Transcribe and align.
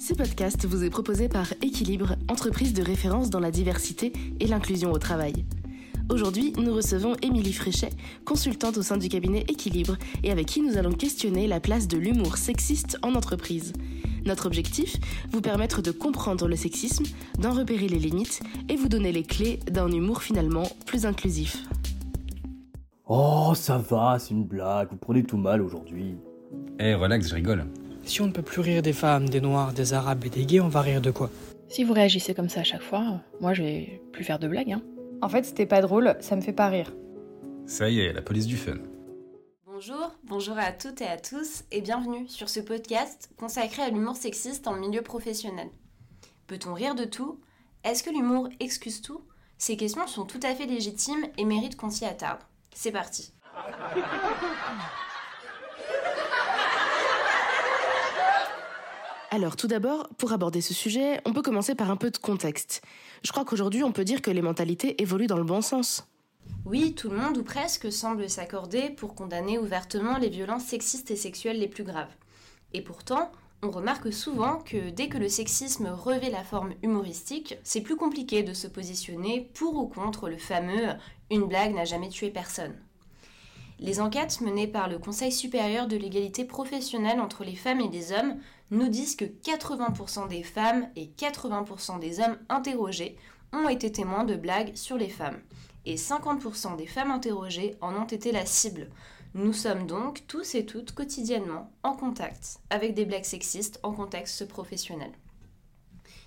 Ce 0.00 0.14
podcast 0.14 0.64
vous 0.64 0.84
est 0.84 0.90
proposé 0.90 1.28
par 1.28 1.52
Équilibre, 1.60 2.14
entreprise 2.30 2.72
de 2.72 2.84
référence 2.84 3.30
dans 3.30 3.40
la 3.40 3.50
diversité 3.50 4.12
et 4.38 4.46
l'inclusion 4.46 4.92
au 4.92 4.98
travail. 4.98 5.44
Aujourd'hui, 6.08 6.52
nous 6.56 6.72
recevons 6.72 7.16
Émilie 7.20 7.52
Fréchet, 7.52 7.90
consultante 8.24 8.78
au 8.78 8.82
sein 8.82 8.96
du 8.96 9.08
cabinet 9.08 9.44
Équilibre, 9.48 9.96
et 10.22 10.30
avec 10.30 10.46
qui 10.46 10.62
nous 10.62 10.78
allons 10.78 10.92
questionner 10.92 11.48
la 11.48 11.58
place 11.58 11.88
de 11.88 11.98
l'humour 11.98 12.36
sexiste 12.36 12.96
en 13.02 13.16
entreprise. 13.16 13.72
Notre 14.24 14.46
objectif, 14.46 14.96
vous 15.32 15.40
permettre 15.40 15.82
de 15.82 15.90
comprendre 15.90 16.46
le 16.46 16.56
sexisme, 16.56 17.04
d'en 17.40 17.52
repérer 17.52 17.88
les 17.88 17.98
limites 17.98 18.40
et 18.68 18.76
vous 18.76 18.88
donner 18.88 19.10
les 19.10 19.24
clés 19.24 19.58
d'un 19.68 19.90
humour 19.90 20.22
finalement 20.22 20.70
plus 20.86 21.06
inclusif. 21.06 21.64
Oh, 23.06 23.52
ça 23.56 23.78
va, 23.78 24.18
c'est 24.20 24.30
une 24.30 24.44
blague, 24.44 24.90
vous 24.92 24.96
prenez 24.96 25.24
tout 25.24 25.38
mal 25.38 25.60
aujourd'hui. 25.60 26.14
Eh, 26.78 26.94
relax, 26.94 27.28
je 27.28 27.34
rigole. 27.34 27.66
Si 28.08 28.22
on 28.22 28.26
ne 28.26 28.32
peut 28.32 28.40
plus 28.40 28.62
rire 28.62 28.80
des 28.80 28.94
femmes, 28.94 29.28
des 29.28 29.42
noirs, 29.42 29.74
des 29.74 29.92
arabes 29.92 30.24
et 30.24 30.30
des 30.30 30.46
gays, 30.46 30.60
on 30.60 30.68
va 30.68 30.80
rire 30.80 31.02
de 31.02 31.10
quoi? 31.10 31.28
Si 31.68 31.84
vous 31.84 31.92
réagissez 31.92 32.32
comme 32.32 32.48
ça 32.48 32.60
à 32.60 32.64
chaque 32.64 32.82
fois, 32.82 33.20
moi 33.38 33.52
je 33.52 33.62
vais 33.62 34.00
plus 34.14 34.24
faire 34.24 34.38
de 34.38 34.48
blagues. 34.48 34.72
Hein. 34.72 34.82
En 35.20 35.28
fait, 35.28 35.44
c'était 35.44 35.66
pas 35.66 35.82
drôle, 35.82 36.16
ça 36.20 36.34
me 36.34 36.40
fait 36.40 36.54
pas 36.54 36.68
rire. 36.68 36.94
Ça 37.66 37.90
y 37.90 38.00
est, 38.00 38.14
la 38.14 38.22
police 38.22 38.46
du 38.46 38.56
fun. 38.56 38.78
Bonjour, 39.66 40.10
bonjour 40.24 40.56
à 40.56 40.72
toutes 40.72 41.02
et 41.02 41.06
à 41.06 41.18
tous 41.18 41.64
et 41.70 41.82
bienvenue 41.82 42.26
sur 42.28 42.48
ce 42.48 42.60
podcast 42.60 43.28
consacré 43.36 43.82
à 43.82 43.90
l'humour 43.90 44.16
sexiste 44.16 44.66
en 44.68 44.76
milieu 44.76 45.02
professionnel. 45.02 45.68
Peut-on 46.46 46.72
rire 46.72 46.94
de 46.94 47.04
tout? 47.04 47.38
Est-ce 47.84 48.02
que 48.02 48.10
l'humour 48.10 48.48
excuse 48.58 49.02
tout? 49.02 49.20
Ces 49.58 49.76
questions 49.76 50.06
sont 50.06 50.24
tout 50.24 50.40
à 50.44 50.54
fait 50.54 50.66
légitimes 50.66 51.26
et 51.36 51.44
méritent 51.44 51.76
qu'on 51.76 51.90
s'y 51.90 52.06
attarde. 52.06 52.40
C'est 52.74 52.90
parti. 52.90 53.34
Alors 59.30 59.56
tout 59.56 59.66
d'abord, 59.66 60.08
pour 60.16 60.32
aborder 60.32 60.62
ce 60.62 60.72
sujet, 60.72 61.20
on 61.26 61.34
peut 61.34 61.42
commencer 61.42 61.74
par 61.74 61.90
un 61.90 61.96
peu 61.96 62.10
de 62.10 62.16
contexte. 62.16 62.80
Je 63.22 63.30
crois 63.30 63.44
qu'aujourd'hui 63.44 63.84
on 63.84 63.92
peut 63.92 64.04
dire 64.04 64.22
que 64.22 64.30
les 64.30 64.40
mentalités 64.40 65.02
évoluent 65.02 65.26
dans 65.26 65.36
le 65.36 65.44
bon 65.44 65.60
sens. 65.60 66.08
Oui, 66.64 66.94
tout 66.94 67.10
le 67.10 67.18
monde 67.18 67.36
ou 67.36 67.42
presque 67.42 67.92
semble 67.92 68.30
s'accorder 68.30 68.88
pour 68.88 69.14
condamner 69.14 69.58
ouvertement 69.58 70.16
les 70.16 70.30
violences 70.30 70.64
sexistes 70.64 71.10
et 71.10 71.16
sexuelles 71.16 71.58
les 71.58 71.68
plus 71.68 71.84
graves. 71.84 72.14
Et 72.72 72.80
pourtant, 72.80 73.30
on 73.62 73.70
remarque 73.70 74.12
souvent 74.12 74.60
que 74.60 74.88
dès 74.88 75.08
que 75.08 75.18
le 75.18 75.28
sexisme 75.28 75.88
revêt 75.88 76.30
la 76.30 76.44
forme 76.44 76.72
humoristique, 76.82 77.56
c'est 77.64 77.82
plus 77.82 77.96
compliqué 77.96 78.42
de 78.42 78.54
se 78.54 78.66
positionner 78.66 79.50
pour 79.52 79.76
ou 79.76 79.88
contre 79.88 80.30
le 80.30 80.38
fameux 80.38 80.94
une 81.30 81.48
blague 81.48 81.74
n'a 81.74 81.84
jamais 81.84 82.08
tué 82.08 82.30
personne. 82.30 82.74
Les 83.80 84.00
enquêtes 84.00 84.40
menées 84.40 84.66
par 84.66 84.88
le 84.88 84.98
Conseil 84.98 85.30
supérieur 85.30 85.86
de 85.86 85.96
l'égalité 85.96 86.44
professionnelle 86.44 87.20
entre 87.20 87.44
les 87.44 87.54
femmes 87.54 87.80
et 87.80 87.88
les 87.88 88.12
hommes 88.12 88.36
nous 88.72 88.88
disent 88.88 89.14
que 89.14 89.24
80% 89.24 90.28
des 90.28 90.42
femmes 90.42 90.88
et 90.96 91.06
80% 91.16 92.00
des 92.00 92.18
hommes 92.18 92.38
interrogés 92.48 93.16
ont 93.52 93.68
été 93.68 93.92
témoins 93.92 94.24
de 94.24 94.34
blagues 94.34 94.74
sur 94.74 94.96
les 94.96 95.08
femmes. 95.08 95.40
Et 95.86 95.94
50% 95.94 96.76
des 96.76 96.86
femmes 96.86 97.12
interrogées 97.12 97.76
en 97.80 97.94
ont 97.94 98.04
été 98.04 98.32
la 98.32 98.46
cible. 98.46 98.90
Nous 99.34 99.52
sommes 99.52 99.86
donc 99.86 100.26
tous 100.26 100.56
et 100.56 100.66
toutes 100.66 100.92
quotidiennement 100.92 101.70
en 101.84 101.94
contact 101.94 102.58
avec 102.70 102.94
des 102.94 103.04
blagues 103.04 103.24
sexistes 103.24 103.78
en 103.84 103.92
contexte 103.92 104.48
professionnel. 104.48 105.12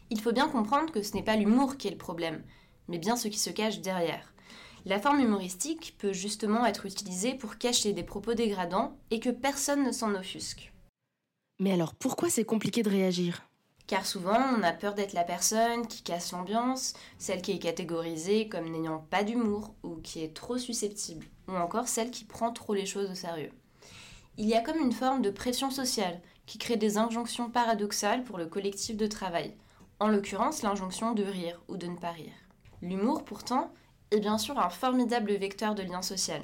Il 0.09 0.21
faut 0.21 0.31
bien 0.31 0.47
comprendre 0.47 0.91
que 0.91 1.03
ce 1.03 1.13
n'est 1.13 1.23
pas 1.23 1.35
l'humour 1.35 1.77
qui 1.77 1.87
est 1.87 1.91
le 1.91 1.97
problème, 1.97 2.43
mais 2.87 2.97
bien 2.97 3.17
ce 3.17 3.27
qui 3.27 3.39
se 3.39 3.49
cache 3.49 3.81
derrière. 3.81 4.30
La 4.85 4.99
forme 4.99 5.19
humoristique 5.19 5.95
peut 5.99 6.13
justement 6.13 6.65
être 6.65 6.87
utilisée 6.87 7.35
pour 7.35 7.57
cacher 7.57 7.93
des 7.93 8.03
propos 8.03 8.33
dégradants 8.33 8.97
et 9.11 9.19
que 9.19 9.29
personne 9.29 9.83
ne 9.83 9.91
s'en 9.91 10.15
offusque. 10.15 10.73
Mais 11.59 11.71
alors 11.71 11.93
pourquoi 11.93 12.29
c'est 12.31 12.45
compliqué 12.45 12.81
de 12.81 12.89
réagir? 12.89 13.47
Car 13.85 14.05
souvent 14.05 14.39
on 14.57 14.63
a 14.63 14.71
peur 14.71 14.95
d'être 14.95 15.13
la 15.13 15.23
personne 15.23 15.85
qui 15.85 16.01
casse 16.01 16.31
l'ambiance, 16.31 16.93
celle 17.19 17.41
qui 17.41 17.51
est 17.51 17.59
catégorisée 17.59 18.47
comme 18.47 18.69
n'ayant 18.69 19.05
pas 19.09 19.23
d'humour 19.23 19.75
ou 19.83 19.97
qui 19.97 20.23
est 20.23 20.33
trop 20.33 20.57
susceptible, 20.57 21.27
ou 21.47 21.51
encore 21.51 21.87
celle 21.87 22.09
qui 22.09 22.23
prend 22.23 22.51
trop 22.51 22.73
les 22.73 22.85
choses 22.87 23.11
au 23.11 23.15
sérieux. 23.15 23.51
Il 24.37 24.47
y 24.47 24.55
a 24.55 24.61
comme 24.61 24.79
une 24.79 24.93
forme 24.93 25.21
de 25.21 25.29
pression 25.29 25.69
sociale 25.69 26.21
qui 26.47 26.57
crée 26.57 26.77
des 26.77 26.97
injonctions 26.97 27.51
paradoxales 27.51 28.23
pour 28.23 28.39
le 28.39 28.47
collectif 28.47 28.97
de 28.97 29.07
travail, 29.07 29.53
en 29.99 30.07
l'occurrence 30.07 30.63
l'injonction 30.63 31.13
de 31.13 31.23
rire 31.23 31.61
ou 31.67 31.77
de 31.77 31.85
ne 31.85 31.97
pas 31.97 32.11
rire. 32.11 32.33
L'humour 32.81 33.23
pourtant 33.23 33.71
est 34.11 34.19
bien 34.19 34.37
sûr 34.37 34.59
un 34.59 34.69
formidable 34.69 35.33
vecteur 35.33 35.73
de 35.73 35.83
lien 35.83 36.01
social. 36.01 36.41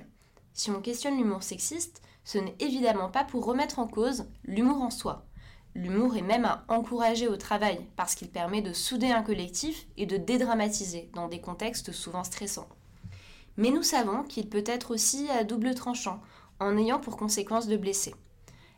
Si 0.54 0.72
on 0.72 0.82
questionne 0.82 1.18
l'humour 1.18 1.44
sexiste, 1.44 2.02
ce 2.24 2.38
n'est 2.38 2.56
évidemment 2.60 3.10
pas 3.10 3.24
pour 3.24 3.46
remettre 3.46 3.80
en 3.80 3.88
cause 3.88 4.26
l'humour 4.44 4.82
en 4.82 4.90
soi. 4.90 5.26
L'humour 5.76 6.18
est 6.18 6.24
même 6.24 6.46
à 6.46 6.66
encourager 6.70 7.28
au 7.28 7.36
travail 7.36 7.86
parce 7.96 8.16
qu'il 8.16 8.30
permet 8.30 8.62
de 8.62 8.74
souder 8.74 9.12
un 9.12 9.22
collectif 9.22 9.86
et 9.96 10.08
de 10.08 10.18
dédramatiser 10.18 11.12
dans 11.14 11.28
des 11.28 11.40
contextes 11.40 11.92
souvent 11.92 12.24
stressants. 12.24 12.70
Mais 13.58 13.70
nous 13.70 13.84
savons 13.84 14.24
qu'il 14.24 14.50
peut 14.50 14.64
être 14.66 14.92
aussi 14.92 15.30
à 15.30 15.44
double 15.44 15.76
tranchant 15.76 16.22
en 16.60 16.78
ayant 16.78 17.00
pour 17.00 17.18
conséquence 17.18 17.68
de 17.68 17.78
blesser. 17.78 18.16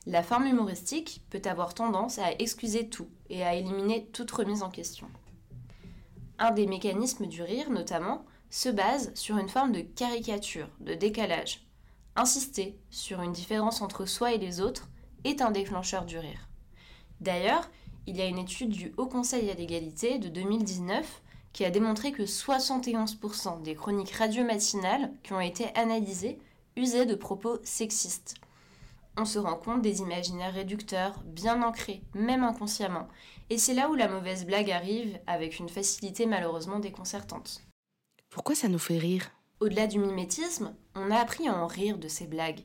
La 0.05 0.23
forme 0.23 0.47
humoristique 0.47 1.23
peut 1.29 1.41
avoir 1.45 1.73
tendance 1.73 2.19
à 2.19 2.33
excuser 2.39 2.89
tout 2.89 3.07
et 3.29 3.44
à 3.44 3.55
éliminer 3.55 4.07
toute 4.11 4.31
remise 4.31 4.63
en 4.63 4.69
question. 4.69 5.07
Un 6.39 6.51
des 6.51 6.67
mécanismes 6.67 7.28
du 7.28 7.41
rire, 7.41 7.69
notamment, 7.69 8.25
se 8.49 8.69
base 8.69 9.11
sur 9.15 9.37
une 9.37 9.49
forme 9.49 9.71
de 9.71 9.81
caricature, 9.81 10.69
de 10.79 10.93
décalage. 10.93 11.65
Insister 12.15 12.77
sur 12.89 13.21
une 13.21 13.31
différence 13.31 13.81
entre 13.81 14.05
soi 14.05 14.33
et 14.33 14.37
les 14.37 14.61
autres 14.61 14.89
est 15.23 15.41
un 15.41 15.51
déclencheur 15.51 16.05
du 16.05 16.17
rire. 16.17 16.49
D'ailleurs, 17.21 17.69
il 18.07 18.17
y 18.17 18.21
a 18.21 18.27
une 18.27 18.39
étude 18.39 18.69
du 18.69 18.91
Haut 18.97 19.07
Conseil 19.07 19.49
à 19.49 19.53
l'égalité 19.53 20.17
de 20.17 20.29
2019 20.29 21.21
qui 21.53 21.65
a 21.65 21.69
démontré 21.69 22.11
que 22.11 22.23
71% 22.23 23.61
des 23.61 23.75
chroniques 23.75 24.11
radio-matinales 24.11 25.11
qui 25.23 25.33
ont 25.33 25.39
été 25.39 25.73
analysées 25.75 26.39
usaient 26.75 27.05
de 27.05 27.16
propos 27.16 27.59
sexistes. 27.63 28.35
On 29.17 29.25
se 29.25 29.39
rend 29.39 29.55
compte 29.55 29.81
des 29.81 29.99
imaginaires 29.99 30.53
réducteurs, 30.53 31.21
bien 31.25 31.61
ancrés, 31.61 32.01
même 32.13 32.43
inconsciemment, 32.43 33.07
et 33.49 33.57
c'est 33.57 33.73
là 33.73 33.89
où 33.89 33.95
la 33.95 34.07
mauvaise 34.07 34.45
blague 34.45 34.71
arrive 34.71 35.19
avec 35.27 35.59
une 35.59 35.69
facilité 35.69 36.25
malheureusement 36.25 36.79
déconcertante. 36.79 37.61
Pourquoi 38.29 38.56
ça 38.56 38.67
nous 38.67 38.79
fait 38.79 38.97
rire? 38.97 39.31
Au-delà 39.59 39.88
du 39.88 40.00
mimétisme, 40.00 40.73
on 40.95 41.12
a 41.12 41.17
appris 41.17 41.47
à 41.47 41.56
en 41.56 41.67
rire 41.67 41.97
de 41.97 42.07
ces 42.07 42.28
blagues, 42.28 42.62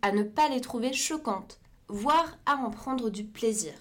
à 0.00 0.12
ne 0.12 0.22
pas 0.22 0.48
les 0.48 0.60
trouver 0.60 0.92
choquantes, 0.92 1.58
voire 1.88 2.38
à 2.46 2.56
en 2.56 2.70
prendre 2.70 3.10
du 3.10 3.24
plaisir. 3.24 3.72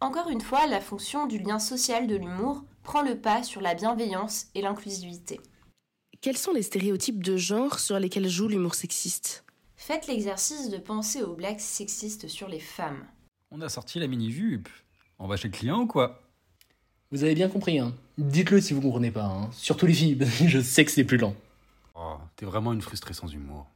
Encore 0.00 0.28
une 0.28 0.40
fois, 0.40 0.66
la 0.66 0.80
fonction 0.80 1.26
du 1.26 1.38
lien 1.38 1.58
social 1.58 2.06
de 2.06 2.16
l'humour 2.16 2.64
prend 2.82 3.02
le 3.02 3.18
pas 3.18 3.42
sur 3.42 3.60
la 3.60 3.74
bienveillance 3.74 4.46
et 4.54 4.62
l'inclusivité. 4.62 5.40
Quels 6.20 6.36
sont 6.36 6.52
les 6.52 6.62
stéréotypes 6.62 7.22
de 7.22 7.36
genre 7.36 7.78
sur 7.78 7.98
lesquels 7.98 8.28
joue 8.28 8.48
l'humour 8.48 8.74
sexiste? 8.74 9.44
Faites 9.76 10.06
l'exercice 10.06 10.70
de 10.70 10.78
penser 10.78 11.22
aux 11.22 11.34
blagues 11.34 11.60
sexistes 11.60 12.28
sur 12.28 12.48
les 12.48 12.60
femmes. 12.60 13.06
On 13.50 13.60
a 13.60 13.68
sorti 13.68 14.00
la 14.00 14.08
mini-jupe. 14.08 14.68
On 15.18 15.28
va 15.28 15.36
chez 15.36 15.48
le 15.48 15.54
client 15.54 15.82
ou 15.82 15.86
quoi? 15.86 16.25
Vous 17.12 17.22
avez 17.22 17.34
bien 17.34 17.48
compris, 17.48 17.78
hein 17.78 17.94
Dites-le 18.18 18.60
si 18.60 18.74
vous 18.74 18.80
comprenez 18.80 19.10
pas, 19.10 19.24
hein. 19.24 19.48
Surtout 19.52 19.86
les 19.86 19.94
filles, 19.94 20.18
je 20.48 20.60
sais 20.60 20.84
que 20.84 20.90
c'est 20.90 21.04
plus 21.04 21.18
lent. 21.18 21.34
Oh, 21.94 22.16
t'es 22.34 22.46
vraiment 22.46 22.72
une 22.72 22.82
frustrée 22.82 23.14
sans 23.14 23.28
humour. 23.28 23.66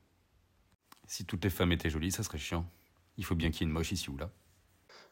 Si 1.06 1.24
toutes 1.24 1.44
les 1.44 1.50
femmes 1.50 1.72
étaient 1.72 1.90
jolies, 1.90 2.12
ça 2.12 2.22
serait 2.22 2.38
chiant. 2.38 2.64
Il 3.16 3.24
faut 3.24 3.34
bien 3.34 3.50
qu'il 3.50 3.62
y 3.62 3.64
ait 3.64 3.66
une 3.66 3.72
moche 3.72 3.92
ici 3.92 4.10
ou 4.10 4.16
là. 4.16 4.30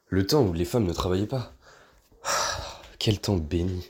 Le 0.06 0.26
temps 0.26 0.42
où 0.42 0.52
les 0.52 0.64
femmes 0.64 0.86
ne 0.86 0.92
travaillaient 0.92 1.26
pas. 1.26 1.52
Quel 2.98 3.20
temps 3.20 3.36
béni. 3.36 3.88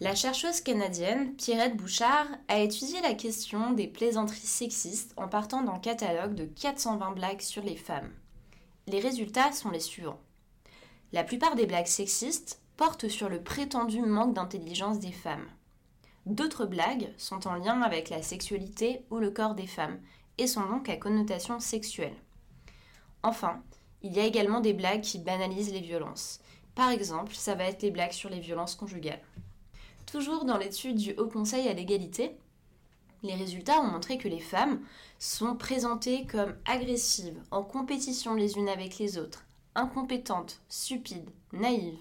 La 0.00 0.14
chercheuse 0.14 0.62
canadienne 0.62 1.34
Pierrette 1.36 1.76
Bouchard 1.76 2.26
a 2.48 2.58
étudié 2.58 3.02
la 3.02 3.12
question 3.12 3.72
des 3.72 3.86
plaisanteries 3.86 4.38
sexistes 4.38 5.12
en 5.18 5.28
partant 5.28 5.62
d'un 5.62 5.78
catalogue 5.78 6.34
de 6.34 6.46
420 6.46 7.12
blagues 7.12 7.42
sur 7.42 7.62
les 7.62 7.76
femmes. 7.76 8.10
Les 8.86 9.00
résultats 9.00 9.52
sont 9.52 9.70
les 9.70 9.80
suivants. 9.80 10.20
La 11.12 11.22
plupart 11.22 11.54
des 11.54 11.66
blagues 11.66 11.86
sexistes 11.86 12.60
portent 12.80 13.08
sur 13.08 13.28
le 13.28 13.42
prétendu 13.42 14.00
manque 14.00 14.32
d'intelligence 14.32 15.00
des 15.00 15.12
femmes. 15.12 15.46
D'autres 16.24 16.64
blagues 16.64 17.12
sont 17.18 17.46
en 17.46 17.56
lien 17.56 17.82
avec 17.82 18.08
la 18.08 18.22
sexualité 18.22 19.04
ou 19.10 19.18
le 19.18 19.30
corps 19.30 19.54
des 19.54 19.66
femmes 19.66 20.00
et 20.38 20.46
sont 20.46 20.64
donc 20.64 20.88
à 20.88 20.96
connotation 20.96 21.60
sexuelle. 21.60 22.16
Enfin, 23.22 23.62
il 24.00 24.14
y 24.14 24.18
a 24.18 24.24
également 24.24 24.60
des 24.60 24.72
blagues 24.72 25.02
qui 25.02 25.18
banalisent 25.18 25.74
les 25.74 25.82
violences. 25.82 26.40
Par 26.74 26.88
exemple, 26.88 27.34
ça 27.34 27.54
va 27.54 27.64
être 27.64 27.82
les 27.82 27.90
blagues 27.90 28.12
sur 28.12 28.30
les 28.30 28.40
violences 28.40 28.76
conjugales. 28.76 29.20
Toujours 30.06 30.46
dans 30.46 30.56
l'étude 30.56 30.96
du 30.96 31.12
Haut 31.18 31.28
Conseil 31.28 31.68
à 31.68 31.74
l'égalité, 31.74 32.34
les 33.22 33.34
résultats 33.34 33.82
ont 33.82 33.90
montré 33.90 34.16
que 34.16 34.28
les 34.28 34.40
femmes 34.40 34.80
sont 35.18 35.54
présentées 35.54 36.26
comme 36.26 36.56
agressives, 36.64 37.42
en 37.50 37.62
compétition 37.62 38.34
les 38.34 38.56
unes 38.56 38.70
avec 38.70 38.96
les 38.96 39.18
autres, 39.18 39.44
incompétentes, 39.74 40.62
stupides, 40.70 41.28
naïves. 41.52 41.98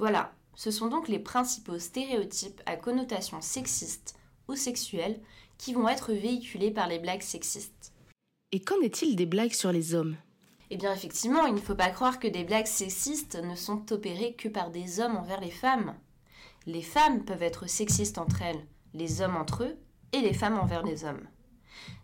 Voilà, 0.00 0.32
ce 0.54 0.70
sont 0.70 0.86
donc 0.86 1.08
les 1.08 1.18
principaux 1.18 1.78
stéréotypes 1.78 2.62
à 2.64 2.76
connotation 2.76 3.42
sexiste 3.42 4.14
ou 4.48 4.56
sexuelle 4.56 5.20
qui 5.58 5.74
vont 5.74 5.90
être 5.90 6.14
véhiculés 6.14 6.70
par 6.70 6.88
les 6.88 6.98
blagues 6.98 7.20
sexistes. 7.20 7.92
Et 8.50 8.60
qu'en 8.60 8.80
est-il 8.80 9.14
des 9.14 9.26
blagues 9.26 9.52
sur 9.52 9.72
les 9.72 9.94
hommes? 9.94 10.16
Eh 10.70 10.78
bien 10.78 10.94
effectivement, 10.94 11.44
il 11.44 11.52
ne 11.52 11.60
faut 11.60 11.74
pas 11.74 11.90
croire 11.90 12.18
que 12.18 12.28
des 12.28 12.44
blagues 12.44 12.64
sexistes 12.64 13.36
ne 13.44 13.54
sont 13.54 13.92
opérées 13.92 14.32
que 14.32 14.48
par 14.48 14.70
des 14.70 15.00
hommes 15.00 15.16
envers 15.16 15.42
les 15.42 15.50
femmes. 15.50 15.94
Les 16.64 16.80
femmes 16.80 17.26
peuvent 17.26 17.42
être 17.42 17.68
sexistes 17.68 18.16
entre 18.16 18.40
elles, 18.40 18.66
les 18.94 19.20
hommes 19.20 19.36
entre 19.36 19.64
eux, 19.64 19.76
et 20.12 20.22
les 20.22 20.32
femmes 20.32 20.58
envers 20.58 20.82
les 20.82 21.04
hommes. 21.04 21.28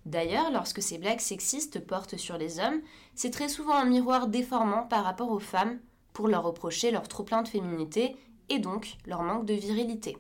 D'ailleurs, 0.05 0.51
lorsque 0.51 0.83
ces 0.83 0.99
blagues 0.99 1.21
sexistes 1.21 1.81
portent 1.81 2.19
sur 2.19 2.37
les 2.37 2.59
hommes, 2.59 2.83
c'est 3.15 3.31
très 3.31 3.49
souvent 3.49 3.77
un 3.77 3.87
miroir 3.87 4.29
déformant 4.29 4.83
par 4.83 5.03
rapport 5.03 5.31
aux 5.31 5.39
femmes 5.39 5.81
pour 6.17 6.29
leur 6.29 6.45
reprocher 6.45 6.91
leur 6.91 7.09
trop-plein 7.09 7.43
de 7.43 7.49
féminité 7.49 8.17
et 8.49 8.59
donc 8.59 8.97
leur 9.05 9.23
manque 9.23 9.45
de 9.45 9.53
virilité. 9.53 10.17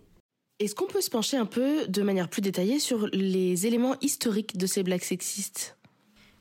Est-ce 0.58 0.75
qu'on 0.75 0.87
peut 0.87 1.00
se 1.00 1.08
pencher 1.08 1.38
un 1.38 1.46
peu 1.46 1.87
de 1.87 2.02
manière 2.02 2.28
plus 2.28 2.43
détaillée 2.43 2.78
sur 2.78 3.06
les 3.14 3.66
éléments 3.66 3.94
historiques 4.02 4.58
de 4.58 4.66
ces 4.66 4.82
blagues 4.82 5.02
sexistes? 5.02 5.78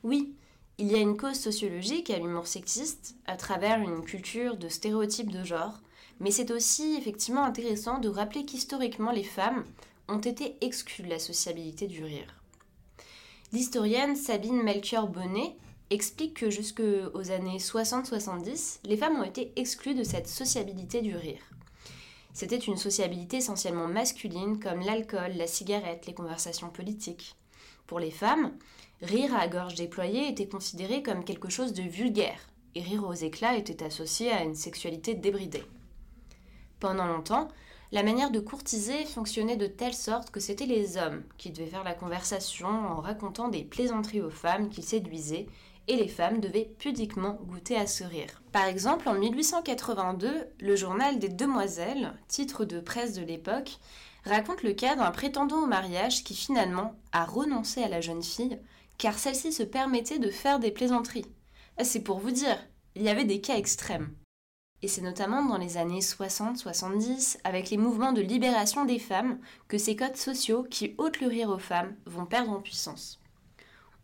Oui, 0.02 0.34
il 0.76 0.92
y 0.92 0.94
a 0.94 0.98
une 0.98 1.16
cause 1.16 1.40
sociologique 1.40 2.10
à 2.10 2.18
l'humour 2.18 2.46
sexiste 2.46 3.16
à 3.26 3.38
travers 3.38 3.80
une 3.80 4.04
culture 4.04 4.58
de 4.58 4.68
stéréotypes 4.68 5.32
de 5.32 5.42
genre, 5.42 5.80
mais 6.20 6.30
c'est 6.30 6.50
aussi 6.50 6.94
effectivement 6.98 7.44
intéressant 7.44 7.98
de 7.98 8.10
rappeler 8.10 8.44
qu'historiquement 8.44 9.10
les 9.10 9.24
femmes 9.24 9.64
ont 10.08 10.18
été 10.18 10.56
exclues 10.60 11.04
de 11.04 11.10
la 11.10 11.18
sociabilité 11.18 11.86
du 11.86 12.04
rire. 12.04 12.42
L'historienne 13.54 14.16
Sabine 14.16 14.62
Melchior 14.62 15.08
Bonnet 15.08 15.56
explique 15.90 16.34
que 16.34 16.50
jusqu'aux 16.50 17.30
années 17.30 17.58
60-70, 17.58 18.80
les 18.84 18.96
femmes 18.96 19.18
ont 19.18 19.24
été 19.24 19.52
exclues 19.56 19.94
de 19.94 20.04
cette 20.04 20.28
sociabilité 20.28 21.00
du 21.00 21.14
rire. 21.14 21.42
C'était 22.32 22.56
une 22.56 22.76
sociabilité 22.76 23.38
essentiellement 23.38 23.88
masculine 23.88 24.60
comme 24.60 24.80
l'alcool, 24.80 25.32
la 25.36 25.46
cigarette, 25.46 26.06
les 26.06 26.14
conversations 26.14 26.68
politiques. 26.68 27.34
Pour 27.86 28.00
les 28.00 28.10
femmes, 28.10 28.52
rire 29.00 29.34
à 29.34 29.48
gorge 29.48 29.74
déployée 29.74 30.28
était 30.28 30.48
considéré 30.48 31.02
comme 31.02 31.24
quelque 31.24 31.48
chose 31.48 31.72
de 31.72 31.82
vulgaire, 31.82 32.40
et 32.74 32.82
rire 32.82 33.04
aux 33.04 33.14
éclats 33.14 33.56
était 33.56 33.82
associé 33.82 34.32
à 34.32 34.42
une 34.42 34.54
sexualité 34.54 35.14
débridée. 35.14 35.64
Pendant 36.80 37.06
longtemps, 37.06 37.48
la 37.92 38.02
manière 38.02 38.30
de 38.30 38.40
courtiser 38.40 39.04
fonctionnait 39.04 39.56
de 39.56 39.66
telle 39.66 39.94
sorte 39.94 40.30
que 40.30 40.40
c'était 40.40 40.66
les 40.66 40.96
hommes 40.96 41.22
qui 41.38 41.50
devaient 41.50 41.70
faire 41.70 41.84
la 41.84 41.94
conversation 41.94 42.68
en 42.68 43.00
racontant 43.00 43.48
des 43.48 43.64
plaisanteries 43.64 44.20
aux 44.20 44.30
femmes 44.30 44.68
qu'ils 44.68 44.84
séduisaient 44.84 45.46
et 45.88 45.96
les 45.96 46.08
femmes 46.08 46.40
devaient 46.40 46.70
pudiquement 46.78 47.38
goûter 47.42 47.76
à 47.76 47.86
ce 47.86 48.04
rire. 48.04 48.42
Par 48.52 48.64
exemple, 48.64 49.08
en 49.08 49.14
1882, 49.14 50.48
le 50.58 50.76
journal 50.76 51.18
des 51.18 51.28
Demoiselles, 51.28 52.14
titre 52.28 52.64
de 52.64 52.80
presse 52.80 53.14
de 53.14 53.24
l'époque, 53.24 53.78
raconte 54.24 54.62
le 54.62 54.72
cas 54.72 54.96
d'un 54.96 55.10
prétendant 55.10 55.62
au 55.62 55.66
mariage 55.66 56.24
qui 56.24 56.34
finalement 56.34 56.94
a 57.12 57.24
renoncé 57.24 57.82
à 57.82 57.88
la 57.88 58.00
jeune 58.00 58.22
fille 58.22 58.58
car 58.98 59.18
celle-ci 59.18 59.52
se 59.52 59.62
permettait 59.62 60.18
de 60.18 60.30
faire 60.30 60.58
des 60.58 60.70
plaisanteries. 60.70 61.26
C'est 61.82 62.00
pour 62.00 62.18
vous 62.18 62.30
dire, 62.30 62.58
il 62.94 63.02
y 63.02 63.08
avait 63.08 63.24
des 63.24 63.40
cas 63.40 63.56
extrêmes. 63.56 64.14
Et 64.82 64.88
c'est 64.88 65.02
notamment 65.02 65.44
dans 65.44 65.58
les 65.58 65.76
années 65.76 66.00
60-70, 66.00 67.38
avec 67.44 67.70
les 67.70 67.76
mouvements 67.76 68.12
de 68.12 68.20
libération 68.20 68.84
des 68.84 68.98
femmes, 68.98 69.38
que 69.68 69.78
ces 69.78 69.96
codes 69.96 70.16
sociaux 70.16 70.66
qui 70.70 70.94
ôtent 70.98 71.20
le 71.20 71.28
rire 71.28 71.50
aux 71.50 71.58
femmes 71.58 71.96
vont 72.06 72.26
perdre 72.26 72.50
en 72.50 72.60
puissance. 72.60 73.20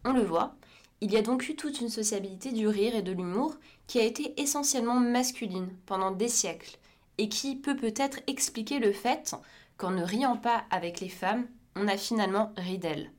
On 0.05 0.13
le 0.13 0.23
voit, 0.23 0.57
il 1.03 1.13
y 1.13 1.17
a 1.17 1.23
donc 1.23 1.49
eu 1.49 1.57
toute 1.57 1.81
une 1.81 1.89
sociabilité 1.89 2.53
du 2.53 2.69
rire 2.69 2.95
et 2.95 3.03
de 3.03 3.11
l'humour 3.11 3.57
qui 3.89 3.99
a 3.99 4.05
été 4.05 4.41
essentiellement 4.41 4.95
masculine 4.95 5.69
pendant 5.85 6.13
des 6.13 6.29
siècles, 6.29 6.79
et 7.19 7.29
qui 7.29 7.57
peut 7.57 7.75
peut-être 7.75 8.21
expliquer 8.29 8.79
le 8.79 8.93
fait 8.93 9.35
qu'en 9.77 9.91
ne 9.91 10.05
riant 10.05 10.37
pas 10.37 10.63
avec 10.71 11.01
les 11.01 11.09
femmes, 11.09 11.47
on 11.75 11.89
a 11.89 11.97
finalement 11.97 12.53
ri 12.57 12.79
d'elles. 12.79 13.11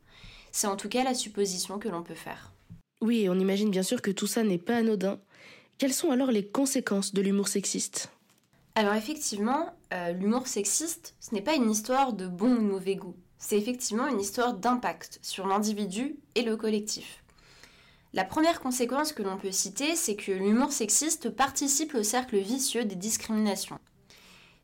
C'est 0.53 0.67
en 0.67 0.77
tout 0.77 0.87
cas 0.87 1.03
la 1.03 1.13
supposition 1.13 1.77
que 1.77 1.89
l'on 1.89 2.03
peut 2.03 2.13
faire. 2.13 2.53
Oui, 3.01 3.27
on 3.29 3.37
imagine 3.37 3.69
bien 3.69 3.83
sûr 3.83 4.01
que 4.01 4.11
tout 4.11 4.27
ça 4.27 4.43
n'est 4.43 4.57
pas 4.57 4.77
anodin, 4.77 5.19
quelles 5.77 5.93
sont 5.93 6.11
alors 6.11 6.31
les 6.31 6.47
conséquences 6.47 7.13
de 7.13 7.21
l'humour 7.21 7.49
sexiste? 7.49 8.09
Alors 8.75 8.93
effectivement, 8.93 9.75
euh, 9.93 10.13
l'humour 10.13 10.47
sexiste, 10.47 11.15
ce 11.19 11.35
n'est 11.35 11.41
pas 11.41 11.55
une 11.55 11.69
histoire 11.69 12.13
de 12.13 12.27
bon 12.27 12.55
ou 12.55 12.61
mauvais 12.61 12.95
goût. 12.95 13.17
C'est 13.37 13.57
effectivement 13.57 14.07
une 14.07 14.21
histoire 14.21 14.53
d'impact 14.53 15.19
sur 15.21 15.47
l'individu 15.47 16.15
et 16.35 16.43
le 16.43 16.55
collectif. 16.55 17.22
La 18.15 18.23
première 18.23 18.59
conséquence 18.59 19.11
que 19.11 19.23
l'on 19.23 19.37
peut 19.37 19.51
citer, 19.51 19.95
c'est 19.95 20.15
que 20.15 20.31
l'humour 20.31 20.71
sexiste 20.71 21.31
participe 21.31 21.95
au 21.95 22.03
cercle 22.03 22.37
vicieux 22.37 22.85
des 22.85 22.95
discriminations. 22.95 23.79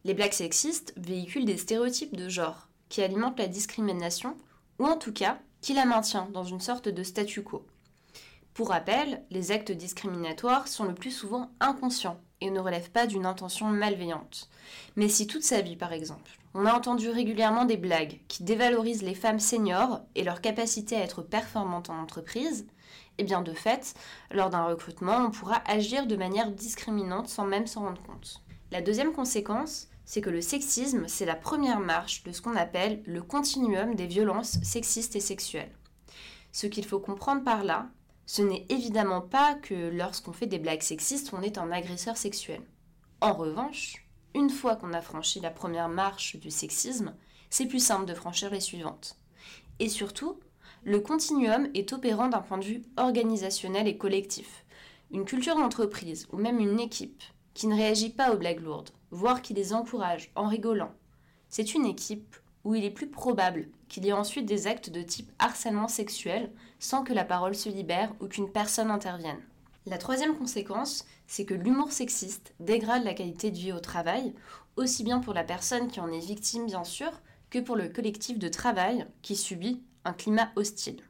Les 0.04 0.14
blagues 0.14 0.34
sexistes 0.34 0.94
véhiculent 0.98 1.46
des 1.46 1.58
stéréotypes 1.58 2.16
de 2.16 2.30
genre 2.30 2.68
qui 2.90 3.02
alimentent 3.02 3.40
la 3.40 3.48
discrimination, 3.48 4.38
ou 4.78 4.86
en 4.86 4.98
tout 4.98 5.14
cas 5.14 5.40
qui 5.62 5.74
la 5.74 5.86
maintient 5.86 6.30
dans 6.32 6.44
une 6.44 6.60
sorte 6.60 6.90
de 6.90 7.02
statu 7.02 7.42
quo. 7.42 7.66
Pour 8.54 8.70
rappel, 8.70 9.24
les 9.32 9.52
actes 9.52 9.72
discriminatoires 9.72 10.68
sont 10.68 10.84
le 10.84 10.94
plus 10.94 11.12
souvent 11.12 11.50
inconscients 11.60 12.20
et 12.42 12.52
ne 12.52 12.60
relèvent 12.60 12.92
pas 12.92 13.08
d'une 13.08 13.26
intention 13.26 13.66
malveillante. 13.66 14.48
Mais 14.96 15.10
si 15.10 15.26
toute 15.26 15.44
sa 15.44 15.62
vie, 15.62 15.76
par 15.76 15.92
exemple, 15.92 16.38
on 16.54 16.68
a 16.68 16.74
entendu 16.74 17.10
régulièrement 17.10 17.66
des 17.66 17.78
blagues 17.78 18.20
qui 18.28 18.44
dévalorisent 18.44 19.04
les 19.04 19.16
femmes 19.16 19.40
seniors 19.40 20.02
et 20.14 20.24
leur 20.24 20.40
capacité 20.40 20.96
à 20.96 21.04
être 21.04 21.24
performantes 21.24 21.90
en 21.90 22.00
entreprise, 22.00 22.68
eh 23.20 23.24
bien 23.24 23.42
de 23.42 23.54
fait, 23.54 23.94
lors 24.32 24.50
d'un 24.50 24.66
recrutement, 24.66 25.18
on 25.18 25.32
pourra 25.32 25.62
agir 25.68 26.08
de 26.08 26.16
manière 26.16 26.52
discriminante 26.52 27.28
sans 27.28 27.46
même 27.46 27.68
s'en 27.68 27.82
rendre 27.82 28.02
compte. 28.02 28.42
La 28.72 28.82
deuxième 28.82 29.14
conséquence, 29.14 29.90
c'est 30.06 30.22
que 30.22 30.30
le 30.30 30.42
sexisme, 30.42 31.08
c'est 31.08 31.26
la 31.26 31.36
première 31.36 31.80
marche 31.80 32.24
de 32.24 32.32
ce 32.32 32.42
qu'on 32.42 32.56
appelle 32.56 33.04
le 33.06 33.22
continuum 33.22 33.94
des 33.94 34.08
violences 34.08 34.60
sexistes 34.64 35.16
et 35.16 35.20
sexuelles. 35.20 35.76
Ce 36.52 36.66
qu'il 36.66 36.86
faut 36.86 37.00
comprendre 37.00 37.44
par 37.44 37.64
là, 37.64 37.90
ce 38.26 38.42
n'est 38.42 38.66
évidemment 38.70 39.22
pas 39.22 39.56
que 39.56 39.90
lorsqu'on 39.90 40.34
fait 40.34 40.48
des 40.48 40.60
blagues 40.60 40.82
sexistes, 40.82 41.32
on 41.34 41.42
est 41.42 41.58
un 41.58 41.72
agresseur 41.72 42.16
sexuel. 42.16 42.62
En 43.22 43.34
revanche, 43.34 44.08
une 44.34 44.50
fois 44.50 44.76
qu'on 44.76 44.94
a 44.94 45.02
franchi 45.02 45.40
la 45.40 45.52
première 45.52 45.90
marche 45.90 46.38
du 46.38 46.52
sexisme, 46.52 47.16
c'est 47.50 47.66
plus 47.66 47.84
simple 47.84 48.06
de 48.06 48.14
franchir 48.14 48.52
les 48.52 48.62
suivantes. 48.62 49.18
Et 49.80 49.90
surtout, 49.90 50.40
le 50.84 51.00
continuum 51.00 51.70
est 51.74 51.94
opérant 51.94 52.30
d'un 52.30 52.42
point 52.42 52.58
de 52.58 52.66
vue 52.66 52.82
organisationnel 52.98 53.88
et 53.88 53.98
collectif. 53.98 54.66
Une 55.12 55.26
culture 55.26 55.56
d'entreprise 55.56 56.28
ou 56.32 56.38
même 56.38 56.60
une 56.60 56.80
équipe 56.80 57.24
qui 57.54 57.68
ne 57.68 57.76
réagit 57.76 58.12
pas 58.12 58.34
aux 58.34 58.38
blagues 58.38 58.62
lourdes, 58.62 58.92
voire 59.12 59.42
qui 59.42 59.54
les 59.54 59.74
encourage 59.74 60.32
en 60.36 60.48
rigolant, 60.48 60.94
c'est 61.50 61.74
une 61.74 61.86
équipe 61.86 62.36
où 62.64 62.76
il 62.76 62.86
est 62.86 62.92
plus 62.92 63.10
probable 63.10 63.70
qu'il 63.88 64.06
y 64.06 64.10
ait 64.10 64.14
ensuite 64.14 64.46
des 64.46 64.68
actes 64.68 64.92
de 64.92 65.02
type 65.02 65.32
harcèlement 65.40 65.88
sexuel 65.88 66.52
sans 66.78 67.04
que 67.04 67.14
la 67.14 67.26
parole 67.26 67.56
se 67.56 67.70
libère 67.70 68.14
ou 68.20 68.28
qu'une 68.28 68.52
personne 68.52 68.92
intervienne. 68.92 69.42
La 69.88 69.98
troisième 69.98 70.38
conséquence, 70.38 71.06
c'est 71.26 71.46
que 71.46 71.56
l'humour 71.56 71.92
sexiste 71.92 72.54
dégrade 72.60 73.04
la 73.04 73.16
qualité 73.16 73.50
de 73.50 73.58
vie 73.58 73.74
au 73.74 73.80
travail, 73.80 74.36
aussi 74.76 75.04
bien 75.04 75.20
pour 75.20 75.34
la 75.34 75.44
personne 75.44 75.88
qui 75.88 76.00
en 76.00 76.12
est 76.12 76.20
victime 76.20 76.68
bien 76.68 76.84
sûr, 76.84 77.12
que 77.50 77.60
pour 77.60 77.76
le 77.76 77.90
collectif 77.90 78.38
de 78.38 78.48
travail 78.48 79.08
qui 79.24 79.36
subit 79.36 79.82
un 80.06 80.14
climat 80.14 80.52
hostile. 80.56 81.04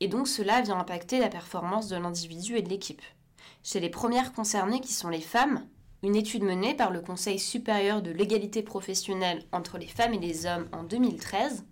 Et 0.00 0.08
donc 0.08 0.26
cela 0.26 0.60
vient 0.62 0.78
impacter 0.78 1.20
la 1.20 1.28
performance 1.28 1.88
de 1.88 1.96
l'individu 1.96 2.56
et 2.56 2.62
de 2.62 2.68
l'équipe. 2.68 3.02
Chez 3.62 3.80
les 3.80 3.90
premières 3.90 4.32
concernées 4.32 4.80
qui 4.80 4.92
sont 4.92 5.08
les 5.08 5.20
femmes, 5.20 5.66
une 6.02 6.16
étude 6.16 6.42
menée 6.42 6.74
par 6.74 6.90
le 6.90 7.00
Conseil 7.00 7.38
supérieur 7.38 8.02
de 8.02 8.10
l'égalité 8.10 8.62
professionnelle 8.62 9.44
entre 9.52 9.78
les 9.78 9.86
femmes 9.86 10.14
et 10.14 10.18
les 10.18 10.46
hommes 10.46 10.68
en 10.72 10.82
2013 10.82 11.64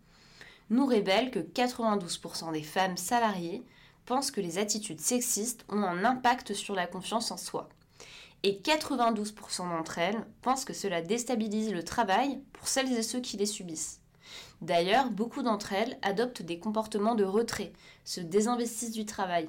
nous 0.71 0.87
révèle 0.87 1.33
que 1.33 1.41
92% 1.41 2.53
des 2.53 2.63
femmes 2.63 2.97
salariées 2.97 3.65
pensent 4.07 4.31
que 4.31 4.41
les 4.41 4.59
attitudes 4.59 5.01
sexistes 5.01 5.65
ont 5.69 5.83
un 5.83 6.05
impact 6.05 6.55
sur 6.55 6.75
la 6.75 6.87
confiance 6.87 7.33
en 7.33 7.37
soi. 7.37 7.69
Et 8.43 8.61
92% 8.63 9.69
d'entre 9.69 9.99
elles 9.99 10.25
pensent 10.41 10.65
que 10.65 10.73
cela 10.73 11.03
déstabilise 11.03 11.73
le 11.73 11.83
travail 11.83 12.41
pour 12.53 12.69
celles 12.69 12.93
et 12.93 13.03
ceux 13.03 13.21
qui 13.21 13.37
les 13.37 13.47
subissent. 13.47 14.00
D'ailleurs, 14.61 15.11
beaucoup 15.11 15.43
d'entre 15.43 15.73
elles 15.73 15.99
adoptent 16.03 16.43
des 16.43 16.59
comportements 16.59 17.15
de 17.15 17.25
retrait, 17.25 17.73
se 18.05 18.21
désinvestissent 18.21 18.93
du 18.93 19.07
travail, 19.07 19.49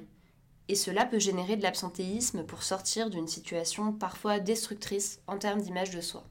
et 0.68 0.74
cela 0.74 1.04
peut 1.04 1.18
générer 1.18 1.56
de 1.56 1.62
l'absentéisme 1.62 2.44
pour 2.44 2.62
sortir 2.62 3.10
d'une 3.10 3.28
situation 3.28 3.92
parfois 3.92 4.40
destructrice 4.40 5.20
en 5.26 5.36
termes 5.36 5.60
d'image 5.60 5.90
de 5.90 6.00
soi. 6.00 6.24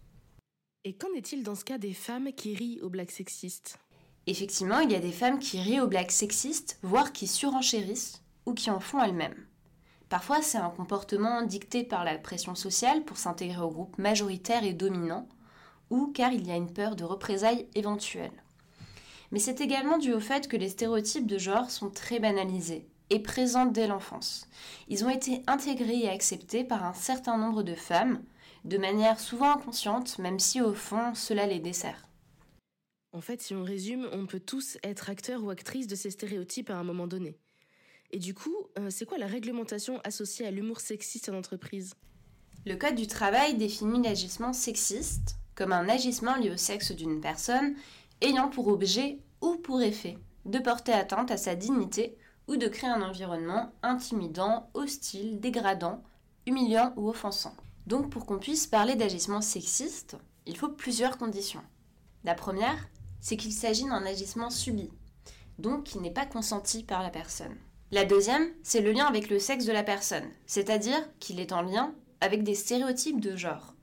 Et 0.83 0.93
qu'en 0.93 1.13
est-il 1.15 1.43
dans 1.43 1.53
ce 1.53 1.63
cas 1.63 1.77
des 1.77 1.93
femmes 1.93 2.33
qui 2.33 2.55
rient 2.55 2.81
aux 2.81 2.89
blagues 2.89 3.11
sexistes? 3.11 3.77
Effectivement, 4.25 4.79
il 4.79 4.91
y 4.91 4.95
a 4.95 4.99
des 4.99 5.11
femmes 5.11 5.39
qui 5.39 5.59
rient 5.59 5.79
aux 5.79 5.87
blagues 5.87 6.09
sexistes, 6.09 6.79
voire 6.81 7.11
qui 7.11 7.27
surenchérissent 7.27 8.23
ou 8.47 8.53
qui 8.53 8.71
en 8.71 8.79
font 8.79 9.01
elles-mêmes. 9.01 9.45
Parfois, 10.09 10.41
c'est 10.41 10.57
un 10.57 10.69
comportement 10.71 11.43
dicté 11.43 11.83
par 11.83 12.03
la 12.03 12.17
pression 12.17 12.55
sociale 12.55 13.03
pour 13.03 13.17
s'intégrer 13.17 13.61
au 13.61 13.69
groupe 13.69 13.97
majoritaire 13.97 14.63
et 14.63 14.73
dominant, 14.73 15.29
ou 15.89 16.07
car 16.07 16.33
il 16.33 16.47
y 16.47 16.51
a 16.51 16.55
une 16.55 16.73
peur 16.73 16.95
de 16.95 17.03
représailles 17.03 17.67
éventuelles. 17.75 18.40
Mais 19.31 19.39
c'est 19.39 19.61
également 19.61 19.97
dû 19.97 20.13
au 20.13 20.19
fait 20.19 20.47
que 20.47 20.57
les 20.57 20.69
stéréotypes 20.69 21.27
de 21.27 21.37
genre 21.37 21.71
sont 21.71 21.89
très 21.89 22.19
banalisés 22.19 22.87
et 23.09 23.19
présentes 23.19 23.73
dès 23.73 23.87
l'enfance. 23.87 24.47
Ils 24.87 25.05
ont 25.05 25.09
été 25.09 25.43
intégrés 25.47 25.99
et 25.99 26.09
acceptés 26.09 26.63
par 26.63 26.83
un 26.83 26.93
certain 26.93 27.37
nombre 27.37 27.63
de 27.63 27.75
femmes, 27.75 28.23
de 28.65 28.77
manière 28.77 29.19
souvent 29.19 29.55
inconsciente, 29.55 30.17
même 30.19 30.39
si 30.39 30.61
au 30.61 30.73
fond 30.73 31.13
cela 31.15 31.45
les 31.47 31.59
dessert. 31.59 32.07
En 33.13 33.19
fait, 33.19 33.41
si 33.41 33.53
on 33.53 33.63
résume, 33.63 34.07
on 34.13 34.25
peut 34.25 34.39
tous 34.39 34.77
être 34.83 35.09
acteurs 35.09 35.43
ou 35.43 35.49
actrices 35.49 35.87
de 35.87 35.95
ces 35.95 36.11
stéréotypes 36.11 36.69
à 36.69 36.77
un 36.77 36.83
moment 36.83 37.07
donné. 37.07 37.37
Et 38.11 38.19
du 38.19 38.33
coup, 38.33 38.55
euh, 38.77 38.89
c'est 38.89 39.05
quoi 39.05 39.17
la 39.17 39.27
réglementation 39.27 39.99
associée 40.03 40.45
à 40.45 40.51
l'humour 40.51 40.79
sexiste 40.79 41.29
en 41.29 41.37
entreprise? 41.37 41.93
Le 42.65 42.75
Code 42.75 42.95
du 42.95 43.07
travail 43.07 43.55
définit 43.55 44.01
l'agissement 44.01 44.53
sexiste 44.53 45.37
comme 45.55 45.73
un 45.73 45.89
agissement 45.89 46.37
lié 46.37 46.51
au 46.51 46.57
sexe 46.57 46.91
d'une 46.91 47.19
personne 47.19 47.75
ayant 48.21 48.49
pour 48.49 48.67
objet 48.67 49.19
ou 49.41 49.57
pour 49.57 49.81
effet 49.81 50.17
de 50.45 50.59
porter 50.59 50.93
atteinte 50.93 51.31
à 51.31 51.37
sa 51.37 51.55
dignité 51.55 52.17
ou 52.47 52.57
de 52.57 52.67
créer 52.67 52.89
un 52.89 53.01
environnement 53.01 53.73
intimidant, 53.83 54.69
hostile, 54.73 55.39
dégradant, 55.39 56.03
humiliant 56.45 56.93
ou 56.95 57.09
offensant. 57.09 57.55
Donc 57.87 58.09
pour 58.09 58.25
qu'on 58.25 58.39
puisse 58.39 58.67
parler 58.67 58.95
d'agissement 58.95 59.41
sexiste, 59.41 60.17
il 60.45 60.57
faut 60.57 60.69
plusieurs 60.69 61.17
conditions. 61.17 61.61
La 62.23 62.35
première, 62.35 62.87
c'est 63.19 63.37
qu'il 63.37 63.53
s'agit 63.53 63.85
d'un 63.85 64.05
agissement 64.05 64.49
subi, 64.49 64.89
donc 65.59 65.83
qui 65.83 65.99
n'est 65.99 66.11
pas 66.11 66.25
consenti 66.25 66.83
par 66.83 67.03
la 67.03 67.09
personne. 67.09 67.55
La 67.91 68.05
deuxième, 68.05 68.47
c'est 68.63 68.81
le 68.81 68.91
lien 68.91 69.05
avec 69.05 69.29
le 69.29 69.37
sexe 69.37 69.65
de 69.65 69.71
la 69.71 69.83
personne, 69.83 70.29
c'est-à-dire 70.45 70.99
qu'il 71.19 71.39
est 71.39 71.51
en 71.51 71.61
lien 71.61 71.93
avec 72.21 72.43
des 72.43 72.55
stéréotypes 72.55 73.19
de 73.19 73.35
genre. 73.35 73.75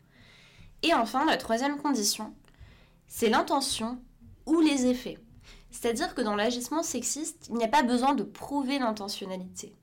Et 0.82 0.94
enfin, 0.94 1.26
la 1.26 1.36
troisième 1.36 1.78
condition, 1.78 2.34
c'est 3.06 3.28
l'intention 3.28 4.00
ou 4.48 4.60
les 4.60 4.86
effets. 4.86 5.18
C'est-à-dire 5.70 6.14
que 6.14 6.22
dans 6.22 6.34
l'agissement 6.34 6.82
sexiste, 6.82 7.46
il 7.50 7.56
n'y 7.56 7.64
a 7.64 7.68
pas 7.68 7.82
besoin 7.82 8.14
de 8.14 8.22
prouver 8.22 8.78
l'intentionnalité. 8.78 9.74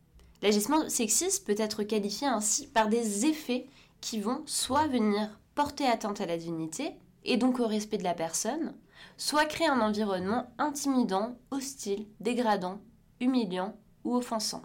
L'agissement 0.42 0.90
sexiste 0.90 1.46
peut 1.46 1.56
être 1.58 1.84
qualifié 1.84 2.28
ainsi 2.28 2.68
par 2.68 2.90
des 2.90 3.26
effets 3.26 3.68
qui 4.02 4.20
vont 4.20 4.42
soit 4.46 4.88
venir 4.88 5.40
porter 5.54 5.86
atteinte 5.86 6.20
à 6.22 6.26
la 6.26 6.38
dignité 6.38 6.92
et 7.24 7.38
donc 7.38 7.60
au 7.60 7.68
respect 7.68 7.98
de 7.98 8.04
la 8.04 8.14
personne, 8.14 8.76
soit 9.18 9.46
créer 9.46 9.68
un 9.68 9.80
environnement 9.80 10.52
intimidant, 10.58 11.38
hostile, 11.52 12.08
dégradant, 12.20 12.80
humiliant 13.20 13.76
ou 14.04 14.16
offensant. 14.16 14.64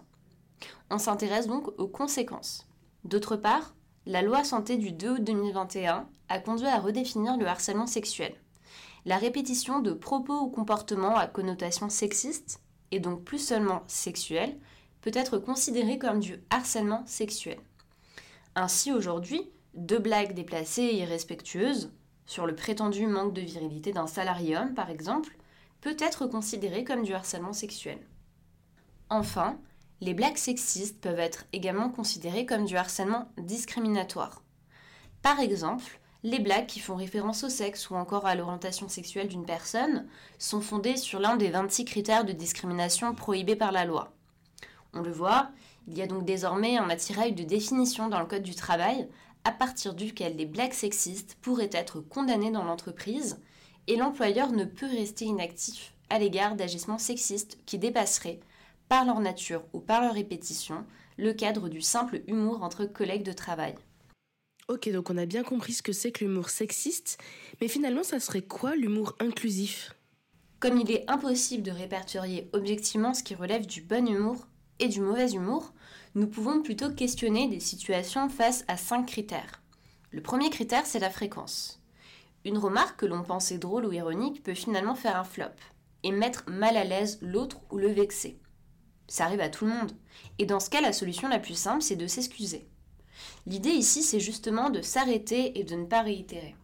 On 0.89 0.97
s'intéresse 0.97 1.47
donc 1.47 1.67
aux 1.79 1.87
conséquences. 1.87 2.67
D'autre 3.03 3.35
part, 3.35 3.75
la 4.05 4.21
loi 4.21 4.43
santé 4.43 4.77
du 4.77 4.91
2 4.91 5.11
août 5.11 5.23
2021 5.23 6.07
a 6.29 6.39
conduit 6.39 6.67
à 6.67 6.79
redéfinir 6.79 7.37
le 7.37 7.47
harcèlement 7.47 7.87
sexuel. 7.87 8.35
La 9.05 9.17
répétition 9.17 9.79
de 9.79 9.93
propos 9.93 10.39
ou 10.39 10.49
comportements 10.49 11.17
à 11.17 11.27
connotation 11.27 11.89
sexiste, 11.89 12.61
et 12.91 12.99
donc 12.99 13.23
plus 13.23 13.39
seulement 13.39 13.83
sexuelle, 13.87 14.57
peut 15.01 15.11
être 15.13 15.39
considérée 15.39 15.97
comme 15.97 16.19
du 16.19 16.35
harcèlement 16.49 17.03
sexuel. 17.07 17.57
Ainsi 18.55 18.91
aujourd'hui, 18.91 19.49
deux 19.73 19.97
blagues 19.97 20.33
déplacées 20.33 20.83
et 20.83 20.99
irrespectueuses, 20.99 21.91
sur 22.25 22.45
le 22.45 22.55
prétendu 22.55 23.07
manque 23.07 23.33
de 23.33 23.41
virilité 23.41 23.91
d'un 23.91 24.07
salarié 24.07 24.55
homme 24.55 24.73
par 24.73 24.89
exemple, 24.89 25.35
peut 25.81 25.97
être 25.97 26.27
considéré 26.27 26.83
comme 26.83 27.03
du 27.03 27.13
harcèlement 27.13 27.53
sexuel. 27.53 27.99
Enfin, 29.09 29.59
les 29.99 30.13
blagues 30.13 30.37
sexistes 30.37 31.01
peuvent 31.01 31.19
être 31.19 31.45
également 31.53 31.89
considérées 31.89 32.45
comme 32.45 32.65
du 32.65 32.77
harcèlement 32.77 33.31
discriminatoire. 33.37 34.43
Par 35.21 35.39
exemple, 35.39 36.00
les 36.23 36.39
blagues 36.39 36.67
qui 36.67 36.79
font 36.79 36.95
référence 36.95 37.43
au 37.43 37.49
sexe 37.49 37.89
ou 37.89 37.95
encore 37.95 38.25
à 38.25 38.35
l'orientation 38.35 38.87
sexuelle 38.87 39.27
d'une 39.27 39.45
personne 39.45 40.07
sont 40.37 40.61
fondées 40.61 40.97
sur 40.97 41.19
l'un 41.19 41.35
des 41.35 41.49
26 41.49 41.85
critères 41.85 42.25
de 42.25 42.31
discrimination 42.31 43.15
prohibés 43.15 43.55
par 43.55 43.71
la 43.71 43.85
loi. 43.85 44.13
On 44.93 45.01
le 45.01 45.11
voit, 45.11 45.49
il 45.87 45.97
y 45.97 46.01
a 46.01 46.07
donc 46.07 46.25
désormais 46.25 46.77
un 46.77 46.89
attirail 46.89 47.33
de 47.33 47.43
définition 47.43 48.07
dans 48.07 48.19
le 48.19 48.27
Code 48.27 48.43
du 48.43 48.55
travail 48.55 49.07
à 49.43 49.51
partir 49.51 49.95
duquel 49.95 50.35
les 50.35 50.45
blagues 50.45 50.73
sexistes 50.73 51.37
pourraient 51.41 51.69
être 51.71 51.99
condamnées 52.01 52.51
dans 52.51 52.63
l'entreprise 52.63 53.41
et 53.87 53.95
l'employeur 53.95 54.51
ne 54.51 54.65
peut 54.65 54.85
rester 54.87 55.25
inactif 55.25 55.93
à 56.09 56.19
l'égard 56.19 56.55
d'agissements 56.55 56.99
sexistes 56.99 57.57
qui 57.65 57.79
dépasseraient, 57.79 58.41
par 58.89 59.05
leur 59.05 59.21
nature 59.21 59.63
ou 59.73 59.79
par 59.79 60.01
leur 60.01 60.13
répétition, 60.13 60.85
le 61.17 61.33
cadre 61.33 61.69
du 61.69 61.81
simple 61.81 62.21
humour 62.27 62.61
entre 62.63 62.85
collègues 62.85 63.23
de 63.23 63.31
travail. 63.31 63.75
Ok, 64.71 64.87
donc 64.89 65.09
on 65.09 65.17
a 65.17 65.25
bien 65.25 65.43
compris 65.43 65.73
ce 65.73 65.81
que 65.81 65.91
c'est 65.91 66.13
que 66.13 66.23
l'humour 66.23 66.49
sexiste, 66.49 67.17
mais 67.59 67.67
finalement 67.67 68.03
ça 68.03 68.21
serait 68.21 68.41
quoi 68.41 68.73
l'humour 68.77 69.17
inclusif? 69.19 69.93
Comme 70.61 70.77
il 70.77 70.89
est 70.89 71.03
impossible 71.11 71.61
de 71.61 71.71
répertorier 71.71 72.49
objectivement 72.53 73.13
ce 73.13 73.21
qui 73.21 73.35
relève 73.35 73.65
du 73.65 73.81
bon 73.81 74.07
humour 74.07 74.47
et 74.79 74.87
du 74.87 75.01
mauvais 75.01 75.29
humour, 75.31 75.73
nous 76.15 76.25
pouvons 76.25 76.61
plutôt 76.61 76.89
questionner 76.89 77.49
des 77.49 77.59
situations 77.59 78.29
face 78.29 78.63
à 78.69 78.77
cinq 78.77 79.07
critères. 79.07 79.61
Le 80.11 80.21
premier 80.21 80.49
critère, 80.49 80.85
c'est 80.85 80.99
la 80.99 81.09
fréquence. 81.09 81.83
Une 82.45 82.57
remarque 82.57 83.01
que 83.01 83.05
l'on 83.05 83.23
pensait 83.23 83.57
drôle 83.57 83.85
ou 83.85 83.91
ironique 83.91 84.41
peut 84.41 84.53
finalement 84.53 84.95
faire 84.95 85.17
un 85.17 85.25
flop 85.25 85.51
et 86.03 86.13
mettre 86.13 86.45
mal 86.47 86.77
à 86.77 86.85
l'aise 86.85 87.19
l'autre 87.21 87.59
ou 87.71 87.77
le 87.77 87.89
vexer. 87.89 88.39
Ça 89.09 89.25
arrive 89.25 89.41
à 89.41 89.49
tout 89.49 89.65
le 89.65 89.71
monde. 89.71 89.91
Et 90.39 90.45
dans 90.45 90.61
ce 90.61 90.69
cas, 90.69 90.79
la 90.79 90.93
solution 90.93 91.27
la 91.27 91.39
plus 91.39 91.55
simple, 91.55 91.81
c'est 91.81 91.97
de 91.97 92.07
s'excuser. 92.07 92.69
L'idée 93.47 93.69
ici, 93.69 94.03
c'est 94.03 94.19
justement 94.19 94.69
de 94.69 94.81
s'arrêter 94.81 95.59
et 95.59 95.63
de 95.63 95.75
ne 95.75 95.85
pas 95.85 96.01
réitérer. 96.01 96.55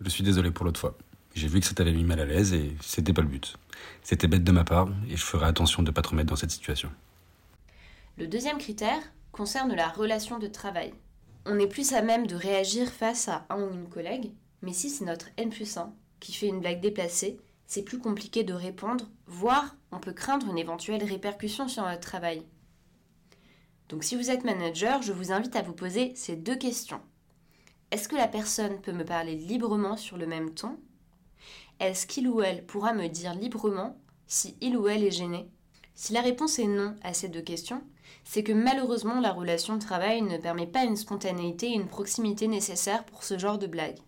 Je 0.00 0.08
suis 0.08 0.24
désolé 0.24 0.50
pour 0.50 0.64
l'autre 0.64 0.80
fois. 0.80 0.96
J'ai 1.34 1.48
vu 1.48 1.60
que 1.60 1.66
ça 1.66 1.74
t'avait 1.74 1.92
mis 1.92 2.04
mal 2.04 2.20
à 2.20 2.24
l'aise 2.24 2.52
et 2.52 2.76
c'était 2.80 3.12
pas 3.12 3.22
le 3.22 3.28
but. 3.28 3.56
C'était 4.02 4.26
bête 4.26 4.44
de 4.44 4.52
ma 4.52 4.64
part 4.64 4.88
et 5.08 5.16
je 5.16 5.24
ferai 5.24 5.46
attention 5.46 5.82
de 5.82 5.90
ne 5.90 5.94
pas 5.94 6.02
te 6.02 6.08
remettre 6.08 6.30
dans 6.30 6.36
cette 6.36 6.50
situation. 6.50 6.90
Le 8.16 8.26
deuxième 8.26 8.58
critère 8.58 9.00
concerne 9.30 9.74
la 9.74 9.88
relation 9.88 10.38
de 10.38 10.48
travail. 10.48 10.92
On 11.46 11.58
est 11.58 11.68
plus 11.68 11.92
à 11.92 12.02
même 12.02 12.26
de 12.26 12.34
réagir 12.34 12.88
face 12.88 13.28
à 13.28 13.46
un 13.50 13.62
ou 13.62 13.72
une 13.72 13.88
collègue, 13.88 14.32
mais 14.62 14.72
si 14.72 14.90
c'est 14.90 15.04
notre 15.04 15.28
N 15.36 15.50
plus 15.50 15.76
1 15.76 15.92
qui 16.18 16.32
fait 16.32 16.48
une 16.48 16.60
blague 16.60 16.80
déplacée, 16.80 17.38
c'est 17.66 17.82
plus 17.82 17.98
compliqué 17.98 18.42
de 18.42 18.54
répondre, 18.54 19.08
voire 19.26 19.76
on 19.92 20.00
peut 20.00 20.12
craindre 20.12 20.50
une 20.50 20.58
éventuelle 20.58 21.04
répercussion 21.04 21.68
sur 21.68 21.84
notre 21.84 22.00
travail. 22.00 22.42
Donc 23.88 24.04
si 24.04 24.16
vous 24.16 24.30
êtes 24.30 24.44
manager, 24.44 25.02
je 25.02 25.12
vous 25.12 25.32
invite 25.32 25.56
à 25.56 25.62
vous 25.62 25.72
poser 25.72 26.12
ces 26.14 26.36
deux 26.36 26.56
questions. 26.56 27.00
Est-ce 27.90 28.08
que 28.08 28.16
la 28.16 28.28
personne 28.28 28.80
peut 28.80 28.92
me 28.92 29.04
parler 29.04 29.34
librement 29.34 29.96
sur 29.96 30.18
le 30.18 30.26
même 30.26 30.52
ton? 30.52 30.78
Est-ce 31.80 32.06
qu'il 32.06 32.28
ou 32.28 32.42
elle 32.42 32.66
pourra 32.66 32.92
me 32.92 33.08
dire 33.08 33.34
librement 33.34 33.96
si 34.26 34.56
il 34.60 34.76
ou 34.76 34.88
elle 34.88 35.04
est 35.04 35.10
gêné? 35.10 35.48
Si 35.94 36.12
la 36.12 36.20
réponse 36.20 36.58
est 36.58 36.66
non 36.66 36.96
à 37.02 37.14
ces 37.14 37.28
deux 37.28 37.40
questions, 37.40 37.82
c'est 38.24 38.42
que 38.42 38.52
malheureusement 38.52 39.20
la 39.20 39.32
relation 39.32 39.76
de 39.76 39.82
travail 39.82 40.20
ne 40.20 40.36
permet 40.36 40.66
pas 40.66 40.84
une 40.84 40.96
spontanéité 40.96 41.68
et 41.68 41.74
une 41.74 41.88
proximité 41.88 42.46
nécessaires 42.46 43.04
pour 43.04 43.24
ce 43.24 43.38
genre 43.38 43.58
de 43.58 43.66
blague. 43.66 43.98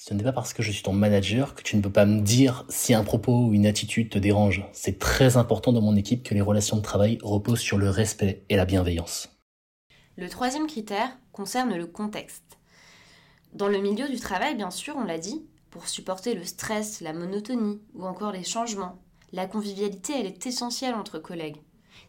Ce 0.00 0.14
n'est 0.14 0.22
pas 0.22 0.32
parce 0.32 0.52
que 0.54 0.62
je 0.62 0.70
suis 0.70 0.84
ton 0.84 0.92
manager 0.92 1.56
que 1.56 1.62
tu 1.62 1.76
ne 1.76 1.82
peux 1.82 1.90
pas 1.90 2.06
me 2.06 2.20
dire 2.20 2.64
si 2.68 2.94
un 2.94 3.02
propos 3.02 3.46
ou 3.46 3.52
une 3.52 3.66
attitude 3.66 4.10
te 4.10 4.18
dérange. 4.20 4.64
C'est 4.72 5.00
très 5.00 5.36
important 5.36 5.72
dans 5.72 5.80
mon 5.80 5.96
équipe 5.96 6.22
que 6.22 6.34
les 6.34 6.40
relations 6.40 6.76
de 6.76 6.82
travail 6.82 7.18
reposent 7.20 7.58
sur 7.58 7.78
le 7.78 7.90
respect 7.90 8.44
et 8.48 8.54
la 8.54 8.64
bienveillance. 8.64 9.28
Le 10.16 10.28
troisième 10.28 10.68
critère 10.68 11.18
concerne 11.32 11.76
le 11.76 11.86
contexte. 11.86 12.58
Dans 13.54 13.66
le 13.66 13.80
milieu 13.80 14.08
du 14.08 14.20
travail, 14.20 14.54
bien 14.54 14.70
sûr, 14.70 14.94
on 14.96 15.02
l'a 15.02 15.18
dit, 15.18 15.44
pour 15.68 15.88
supporter 15.88 16.34
le 16.34 16.44
stress, 16.44 17.00
la 17.00 17.12
monotonie 17.12 17.82
ou 17.94 18.06
encore 18.06 18.30
les 18.30 18.44
changements, 18.44 19.02
la 19.32 19.48
convivialité, 19.48 20.12
elle 20.16 20.26
est 20.26 20.46
essentielle 20.46 20.94
entre 20.94 21.18
collègues. 21.18 21.60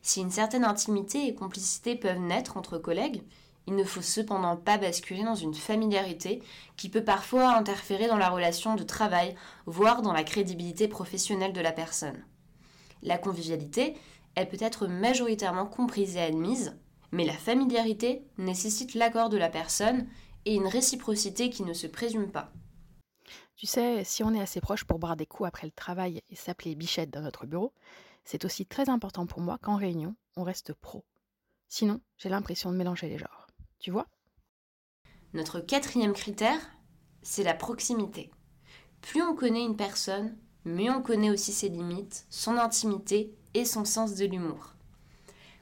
Si 0.04 0.22
une 0.22 0.30
certaine 0.30 0.64
intimité 0.64 1.26
et 1.26 1.34
complicité 1.34 1.96
peuvent 1.96 2.20
naître 2.20 2.56
entre 2.56 2.78
collègues, 2.78 3.24
il 3.70 3.76
ne 3.76 3.84
faut 3.84 4.02
cependant 4.02 4.58
pas 4.58 4.80
basculer 4.80 5.24
dans 5.24 5.36
une 5.36 5.54
familiarité 5.54 6.42
qui 6.76 6.90
peut 6.90 7.04
parfois 7.04 7.56
interférer 7.56 8.08
dans 8.08 8.18
la 8.18 8.32
relation 8.32 8.76
de 8.76 8.82
travail, 8.82 9.36
voire 9.68 10.02
dans 10.02 10.12
la 10.12 10.24
crédibilité 10.24 10.88
professionnelle 10.88 11.54
de 11.54 11.62
la 11.62 11.72
personne. 11.72 12.26
La 13.04 13.20
convivialité, 13.20 13.96
elle 14.34 14.50
peut 14.50 14.58
être 14.60 14.88
majoritairement 14.88 15.68
comprise 15.68 16.16
et 16.16 16.22
admise, 16.22 16.80
mais 17.12 17.26
la 17.26 17.34
familiarité 17.34 18.24
nécessite 18.40 18.96
l'accord 18.96 19.30
de 19.30 19.38
la 19.38 19.50
personne 19.50 20.08
et 20.46 20.56
une 20.56 20.66
réciprocité 20.66 21.52
qui 21.52 21.62
ne 21.62 21.74
se 21.74 21.86
présume 21.86 22.32
pas. 22.32 22.52
Tu 23.56 23.68
sais, 23.68 24.04
si 24.04 24.24
on 24.24 24.34
est 24.34 24.42
assez 24.42 24.62
proche 24.62 24.84
pour 24.84 24.98
boire 24.98 25.16
des 25.16 25.28
coups 25.28 25.48
après 25.48 25.68
le 25.68 25.72
travail 25.72 26.24
et 26.32 26.36
s'appeler 26.36 26.74
bichette 26.74 27.12
dans 27.12 27.22
notre 27.22 27.46
bureau, 27.46 27.72
c'est 28.26 28.46
aussi 28.46 28.66
très 28.66 28.90
important 28.90 29.28
pour 29.28 29.42
moi 29.42 29.60
qu'en 29.62 29.76
réunion, 29.76 30.16
on 30.38 30.42
reste 30.42 30.74
pro. 30.74 31.06
Sinon, 31.68 32.02
j'ai 32.18 32.30
l'impression 32.30 32.72
de 32.72 32.78
mélanger 32.78 33.08
les 33.10 33.20
genres. 33.20 33.39
Tu 33.80 33.92
vois? 33.92 34.08
Notre 35.34 35.62
quatrième 35.62 36.14
critère, 36.14 36.60
c'est 37.22 37.44
la 37.44 37.54
proximité. 37.54 38.30
Plus 39.02 39.22
on 39.22 39.36
connaît 39.36 39.64
une 39.64 39.78
personne, 39.78 40.36
mieux 40.66 40.92
on 40.92 41.02
connaît 41.02 41.30
aussi 41.30 41.54
ses 41.54 41.70
limites, 41.70 42.26
son 42.30 42.58
intimité 42.58 43.34
et 43.54 43.64
son 43.64 43.86
sens 43.86 44.16
de 44.16 44.26
l'humour. 44.26 44.74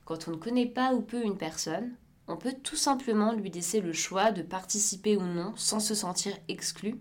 Quand 0.05 0.27
on 0.27 0.31
ne 0.31 0.37
connaît 0.37 0.65
pas 0.65 0.93
ou 0.93 1.01
peu 1.01 1.23
une 1.23 1.37
personne, 1.37 1.95
on 2.27 2.37
peut 2.37 2.55
tout 2.63 2.75
simplement 2.75 3.33
lui 3.33 3.51
laisser 3.51 3.81
le 3.81 3.93
choix 3.93 4.31
de 4.31 4.41
participer 4.41 5.15
ou 5.15 5.21
non 5.21 5.53
sans 5.55 5.79
se 5.79 5.93
sentir 5.93 6.33
exclu 6.47 6.95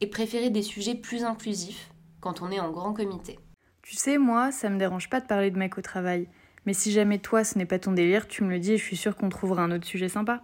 et 0.00 0.06
préférer 0.06 0.50
des 0.50 0.62
sujets 0.62 0.94
plus 0.94 1.24
inclusifs 1.24 1.92
quand 2.20 2.40
on 2.40 2.50
est 2.50 2.60
en 2.60 2.70
grand 2.70 2.94
comité. 2.94 3.38
Tu 3.82 3.96
sais, 3.96 4.16
moi, 4.16 4.50
ça 4.50 4.70
me 4.70 4.78
dérange 4.78 5.10
pas 5.10 5.20
de 5.20 5.26
parler 5.26 5.50
de 5.50 5.58
mec 5.58 5.76
au 5.76 5.82
travail. 5.82 6.26
Mais 6.64 6.72
si 6.72 6.90
jamais 6.90 7.18
toi, 7.18 7.44
ce 7.44 7.58
n'est 7.58 7.66
pas 7.66 7.78
ton 7.78 7.92
délire, 7.92 8.26
tu 8.26 8.42
me 8.42 8.50
le 8.50 8.58
dis 8.58 8.72
et 8.72 8.78
je 8.78 8.84
suis 8.84 8.96
sûre 8.96 9.16
qu'on 9.16 9.28
trouvera 9.28 9.62
un 9.62 9.70
autre 9.70 9.86
sujet 9.86 10.08
sympa. 10.08 10.42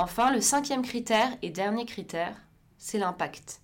Enfin, 0.00 0.32
le 0.32 0.40
cinquième 0.40 0.82
critère 0.82 1.36
et 1.42 1.50
dernier 1.50 1.84
critère, 1.84 2.36
c'est 2.76 2.98
l'impact. 2.98 3.62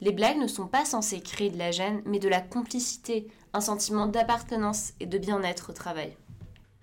Les 0.00 0.12
blagues 0.12 0.38
ne 0.38 0.46
sont 0.46 0.68
pas 0.68 0.84
censées 0.84 1.20
créer 1.20 1.50
de 1.50 1.58
la 1.58 1.72
gêne, 1.72 2.02
mais 2.06 2.20
de 2.20 2.28
la 2.28 2.40
complicité, 2.40 3.26
un 3.52 3.60
sentiment 3.60 4.06
d'appartenance 4.06 4.92
et 5.00 5.06
de 5.06 5.18
bien-être 5.18 5.70
au 5.70 5.72
travail. 5.72 6.16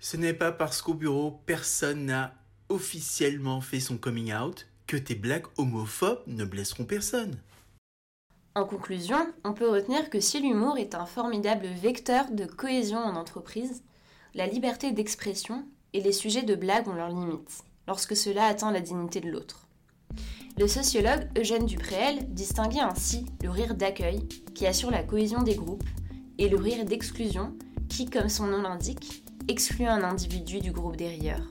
Ce 0.00 0.18
n'est 0.18 0.34
pas 0.34 0.52
parce 0.52 0.82
qu'au 0.82 0.92
bureau, 0.92 1.40
personne 1.46 2.04
n'a 2.04 2.34
officiellement 2.68 3.62
fait 3.62 3.80
son 3.80 3.96
coming 3.96 4.34
out 4.34 4.66
que 4.86 4.98
tes 4.98 5.14
blagues 5.14 5.46
homophobes 5.56 6.22
ne 6.26 6.44
blesseront 6.44 6.84
personne. 6.84 7.38
En 8.54 8.66
conclusion, 8.66 9.32
on 9.44 9.54
peut 9.54 9.70
retenir 9.70 10.10
que 10.10 10.20
si 10.20 10.42
l'humour 10.42 10.76
est 10.76 10.94
un 10.94 11.06
formidable 11.06 11.68
vecteur 11.68 12.30
de 12.32 12.44
cohésion 12.44 12.98
en 12.98 13.16
entreprise, 13.16 13.82
la 14.34 14.46
liberté 14.46 14.92
d'expression 14.92 15.66
et 15.94 16.02
les 16.02 16.12
sujets 16.12 16.42
de 16.42 16.54
blague 16.54 16.86
ont 16.86 16.92
leurs 16.92 17.08
limites, 17.08 17.64
lorsque 17.86 18.16
cela 18.16 18.46
atteint 18.46 18.72
la 18.72 18.80
dignité 18.80 19.20
de 19.20 19.30
l'autre. 19.30 19.66
Le 20.58 20.68
sociologue 20.68 21.28
Eugène 21.36 21.66
Dupréel 21.66 22.32
distinguait 22.32 22.80
ainsi 22.80 23.26
le 23.42 23.50
rire 23.50 23.74
d'accueil, 23.74 24.20
qui 24.54 24.66
assure 24.66 24.90
la 24.90 25.02
cohésion 25.02 25.42
des 25.42 25.56
groupes, 25.56 25.84
et 26.38 26.48
le 26.48 26.56
rire 26.56 26.84
d'exclusion, 26.84 27.54
qui, 27.88 28.06
comme 28.06 28.28
son 28.28 28.46
nom 28.46 28.62
l'indique, 28.62 29.24
exclut 29.48 29.86
un 29.86 30.04
individu 30.04 30.60
du 30.60 30.70
groupe 30.70 30.96
des 30.96 31.08
rieurs. 31.08 31.48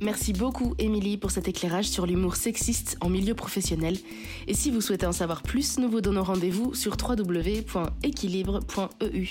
Merci 0.00 0.32
beaucoup, 0.32 0.74
Émilie, 0.78 1.16
pour 1.16 1.32
cet 1.32 1.48
éclairage 1.48 1.88
sur 1.88 2.06
l'humour 2.06 2.36
sexiste 2.36 2.96
en 3.00 3.08
milieu 3.08 3.34
professionnel. 3.34 3.98
Et 4.46 4.54
si 4.54 4.70
vous 4.70 4.80
souhaitez 4.80 5.06
en 5.06 5.12
savoir 5.12 5.42
plus, 5.42 5.78
nous 5.78 5.90
vous 5.90 6.00
donnons 6.00 6.22
rendez-vous 6.22 6.72
sur 6.74 6.96
www.équilibre.eu. 6.96 9.28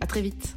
À 0.00 0.06
très 0.06 0.22
vite. 0.22 0.56